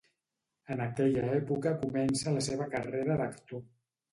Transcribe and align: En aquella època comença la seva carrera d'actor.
En 0.75 0.81
aquella 0.85 1.27
època 1.41 1.75
comença 1.83 2.35
la 2.39 2.45
seva 2.49 2.71
carrera 2.73 3.19
d'actor. 3.23 3.63